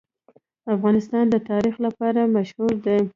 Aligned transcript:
افغانستان 0.75 1.25
د 1.29 1.35
تاریخ 1.49 1.75
لپاره 1.85 2.21
مشهور 2.35 2.73
دی. 2.85 2.99